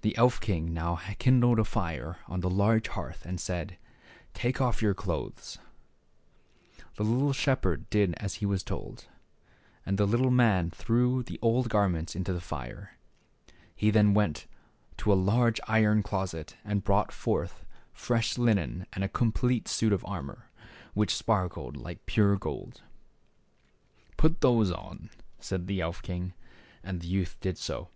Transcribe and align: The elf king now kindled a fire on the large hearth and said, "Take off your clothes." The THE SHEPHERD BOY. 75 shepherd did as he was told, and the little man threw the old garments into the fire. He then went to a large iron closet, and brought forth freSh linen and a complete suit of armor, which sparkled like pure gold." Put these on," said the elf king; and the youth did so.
The 0.00 0.16
elf 0.16 0.40
king 0.40 0.72
now 0.72 0.96
kindled 1.18 1.58
a 1.58 1.64
fire 1.64 2.16
on 2.26 2.40
the 2.40 2.48
large 2.48 2.88
hearth 2.88 3.26
and 3.26 3.38
said, 3.38 3.76
"Take 4.32 4.62
off 4.62 4.80
your 4.80 4.94
clothes." 4.94 5.58
The 6.94 7.04
THE 7.04 7.04
SHEPHERD 7.04 7.10
BOY. 7.10 7.34
75 7.34 7.36
shepherd 7.36 7.90
did 7.90 8.14
as 8.14 8.34
he 8.36 8.46
was 8.46 8.62
told, 8.62 9.08
and 9.84 9.98
the 9.98 10.06
little 10.06 10.30
man 10.30 10.70
threw 10.70 11.22
the 11.22 11.38
old 11.42 11.68
garments 11.68 12.16
into 12.16 12.32
the 12.32 12.40
fire. 12.40 12.96
He 13.74 13.90
then 13.90 14.14
went 14.14 14.46
to 14.96 15.12
a 15.12 15.22
large 15.22 15.60
iron 15.68 16.02
closet, 16.02 16.56
and 16.64 16.82
brought 16.82 17.12
forth 17.12 17.66
freSh 17.94 18.38
linen 18.38 18.86
and 18.94 19.04
a 19.04 19.06
complete 19.08 19.68
suit 19.68 19.92
of 19.92 20.02
armor, 20.06 20.50
which 20.94 21.14
sparkled 21.14 21.76
like 21.76 22.06
pure 22.06 22.36
gold." 22.38 22.80
Put 24.16 24.40
these 24.40 24.70
on," 24.70 25.10
said 25.38 25.66
the 25.66 25.82
elf 25.82 26.00
king; 26.00 26.32
and 26.82 27.02
the 27.02 27.08
youth 27.08 27.36
did 27.42 27.58
so. 27.58 27.90